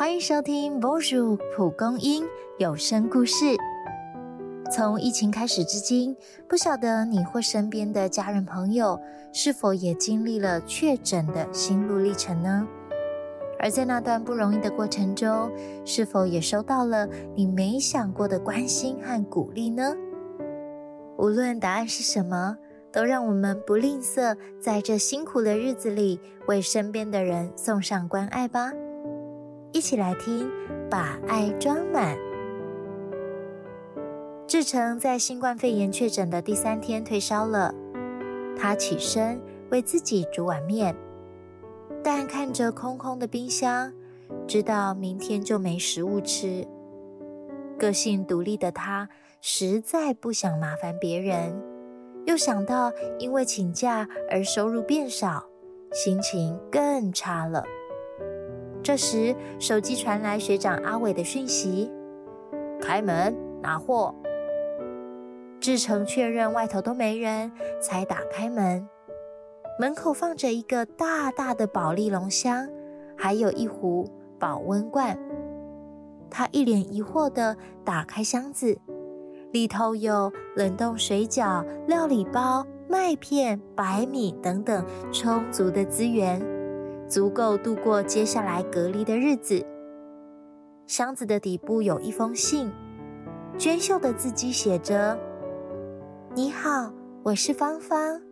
[0.00, 2.24] 欢迎收听《Bonjour 蒲公英
[2.56, 3.44] 有声故事》。
[4.72, 6.16] 从疫情开始至今，
[6.48, 8.98] 不晓得你或身边的家人朋友
[9.30, 12.66] 是否也经历了确诊的心路历程呢？
[13.58, 15.52] 而在那段不容易的过程中，
[15.84, 17.06] 是否也收到了
[17.36, 19.94] 你没想过的关心和鼓励呢？
[21.18, 22.56] 无论答案是什么，
[22.90, 28.72] 都让我们不吝啬在这辛苦的日子里为身边的人送上关爱吧。
[29.72, 30.50] 一起来听，
[30.90, 32.16] 把爱装满。
[34.46, 37.72] 志成在新冠肺炎确诊的第三天退烧了，
[38.56, 40.94] 他起身为自己煮碗面。
[42.02, 43.92] 但看着空空的冰箱，
[44.46, 46.66] 知道明天就没食物吃。
[47.78, 49.08] 个性独立的他，
[49.40, 51.62] 实在不想麻烦别人，
[52.26, 55.44] 又想到因为请假而收入变少，
[55.92, 57.62] 心情更差了。
[58.82, 61.90] 这时，手机传来学长阿伟的讯息
[62.80, 64.14] ：“开门拿货。”
[65.60, 68.88] 志成确认外头都没人，才打开门。
[69.78, 72.68] 门口放着一个大大的保利龙箱，
[73.16, 75.18] 还有一壶保温罐。
[76.30, 78.78] 他一脸疑惑地打开箱子，
[79.52, 86.40] 里头有冷冻水饺、料理包、麦片、白米等等充足的资源，
[87.10, 89.66] 足够度过接下来隔离的日子。
[90.86, 92.70] 箱子的底部有一封信，
[93.58, 95.18] 娟秀的字迹写着
[96.36, 96.92] ：“你好，
[97.24, 98.22] 我是芳芳。”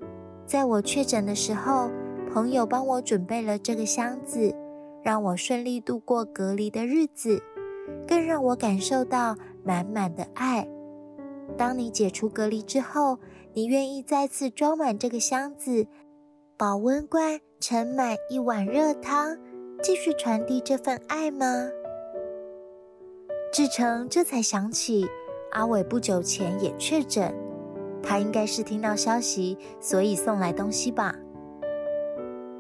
[0.46, 1.90] 在我确诊的时候，
[2.32, 4.54] 朋友帮我准备了这个箱子，
[5.02, 7.42] 让我顺利度过隔离的日子，
[8.06, 10.68] 更让我感受到满满的爱。
[11.56, 13.18] 当你解除隔离之后，
[13.54, 15.88] 你愿意再次装满这个箱子，
[16.58, 19.38] 保温罐盛满一碗热汤，
[19.80, 21.46] 继续传递这份爱吗？
[23.52, 25.06] 志成这才想起，
[25.52, 27.32] 阿伟不久前也确诊。
[28.02, 31.14] 他应该是听到消息，所以送来东西吧。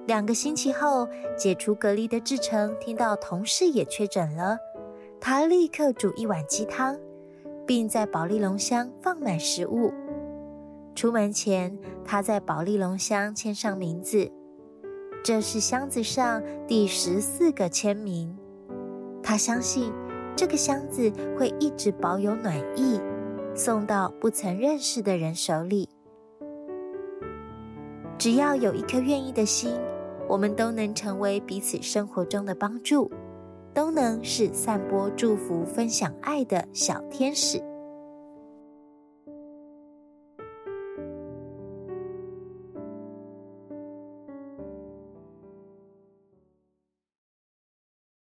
[0.06, 4.56] 两个星期后，解除隔离的志成听到同事也确诊了，
[5.20, 6.96] 他立刻煮一碗鸡汤，
[7.66, 9.92] 并在保利龙箱放满食物。
[10.98, 14.32] 出门前，他在保利龙箱签上名字，
[15.22, 18.36] 这是箱子上第十四个签名。
[19.22, 19.92] 他相信
[20.34, 23.00] 这个箱子会一直保有暖意。
[23.54, 25.88] 送到不曾认识的人手里。
[28.18, 29.78] 只要有一颗愿意的心，
[30.28, 33.08] 我们都能成为彼此生活中的帮助，
[33.72, 37.62] 都能是散播祝福、分享爱的小天使。